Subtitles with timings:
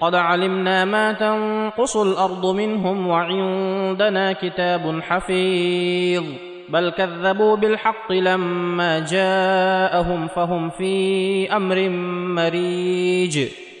[0.00, 6.24] قد علمنا ما تنقص الأرض منهم وعندنا كتاب حفيظ
[6.68, 11.88] بل كذبوا بالحق لما جاءهم فهم في أمر
[12.34, 13.48] مريج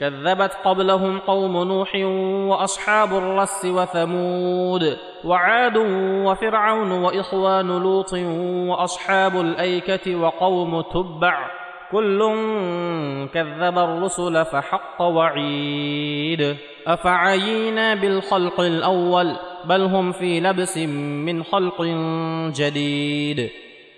[0.00, 1.94] كذبت قبلهم قوم نوح
[2.50, 5.76] وأصحاب الرس وثمود وعاد
[6.26, 8.12] وفرعون وإخوان لوط
[8.68, 11.50] وأصحاب الأيكة وقوم تبع.
[11.92, 12.18] كل
[13.34, 16.56] كذب الرسل فحق وعيد.
[16.86, 20.78] افعينا بالخلق الأول بل هم في لبس
[21.26, 21.82] من خلق
[22.56, 23.50] جديد.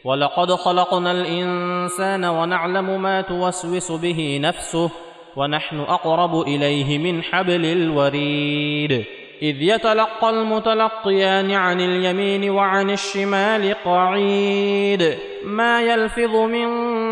[0.05, 4.91] ولقد خلقنا الإنسان ونعلم ما توسوس به نفسه
[5.37, 9.05] ونحن أقرب إليه من حبل الوريد.
[9.43, 15.15] إذ يتلقى المتلقيان عن اليمين وعن الشمال قعيد.
[15.45, 16.69] ما يلفظ من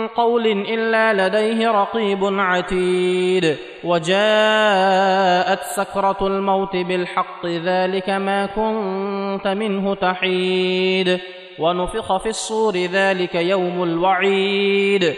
[0.07, 3.57] قول إلا لديه رقيب عتيد.
[3.85, 11.19] وجاءت سكرة الموت بالحق ذلك ما كنت منه تحيد.
[11.59, 15.15] ونفخ في الصور ذلك يوم الوعيد.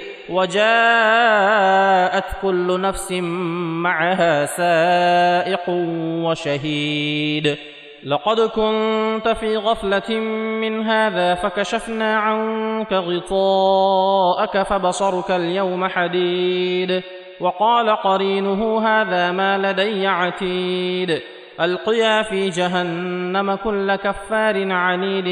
[2.13, 3.13] وجاءت كل نفس
[3.83, 5.69] معها سائق
[6.25, 7.57] وشهيد.
[8.05, 10.21] لقد كنت في غفلة
[10.61, 17.03] من هذا فكشفنا عنك غطاءك فبصرك اليوم حديد.
[17.41, 21.21] وقال قرينه هذا ما لدي عتيد.
[21.61, 25.29] ألقيا في جهنم كل كفار عنيد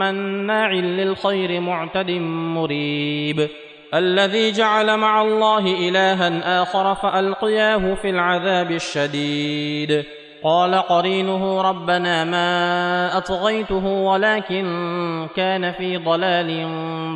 [0.00, 2.10] مناع للخير معتد
[2.56, 3.48] مريب.
[3.94, 10.04] الذي جعل مع الله إلها آخر فألقياه في العذاب الشديد.
[10.44, 16.66] قال قرينه ربنا ما أطغيته ولكن كان في ضلال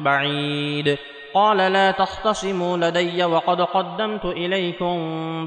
[0.05, 0.99] بعيد.
[1.35, 4.97] قال لا تختصموا لدي وقد قدمت إليكم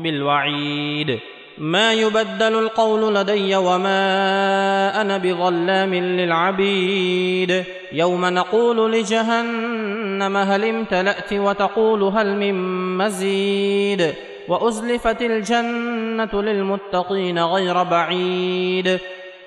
[0.04, 1.20] بالوعيد.
[1.58, 7.64] ما يبدل القول لدي وما أنا بظلام للعبيد.
[7.94, 12.54] يوم نقول لجهنم هل امتلأت وتقول هل من
[12.98, 14.14] مزيد
[14.48, 19.00] وأزلفت الجنة للمتقين غير بعيد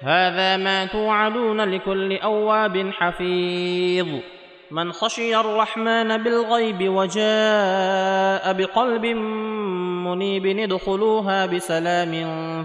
[0.02, 4.08] هذا ما توعدون لكل أواب حفيظ
[4.70, 9.06] من خشي الرحمن بالغيب وجاء بقلب
[10.06, 12.12] منيب ادخلوها بسلام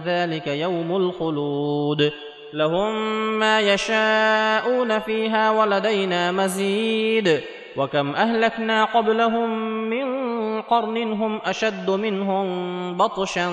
[0.06, 2.12] ذلك يوم الخلود
[2.54, 2.94] لهم
[3.40, 7.42] ما يشاءون فيها ولدينا مزيد
[7.78, 9.50] وكم أهلكنا قبلهم
[9.90, 10.10] من
[10.62, 12.48] قرن هم أشد منهم
[12.98, 13.52] بطشا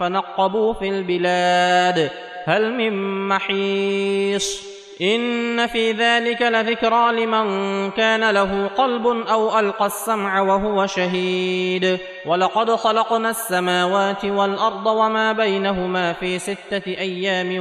[0.00, 2.10] فنقبوا في البلاد.
[2.44, 10.86] هل من محيص؟ إن في ذلك لذكرى لمن كان له قلب أو ألقى السمع وهو
[10.86, 11.98] شهيد.
[12.26, 17.56] ولقد خلقنا السماوات والأرض وما بينهما في ستة أيام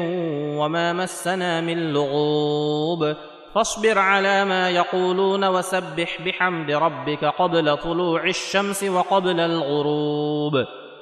[0.58, 3.16] وما مسنا من لغوب.
[3.56, 10.54] فاصبر على ما يقولون وسبح بحمد ربك قبل طلوع الشمس وقبل الغروب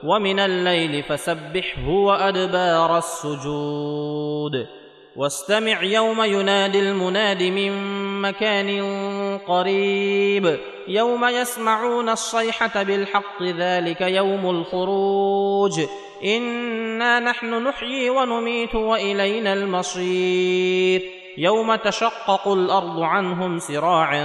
[0.03, 4.67] ومن الليل فسبحه وأدبار السجود
[5.15, 7.71] واستمع يوم ينادي المناد من
[8.21, 8.69] مكان
[9.47, 15.81] قريب يوم يسمعون الصيحة بالحق ذلك يوم الخروج
[16.23, 24.23] إنا نحن نحيي ونميت وإلينا المصير يوم تشقق الأرض عنهم سراعا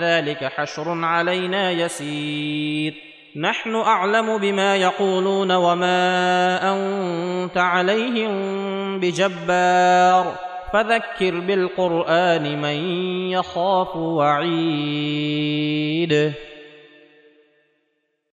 [0.00, 2.94] ذلك حشر علينا يسير.
[3.36, 8.30] نحن أعلم بما يقولون وما أنت عليهم
[9.00, 10.34] بجبار.
[10.72, 12.76] فذكر بالقرآن من
[13.30, 14.52] يخاف وعيد.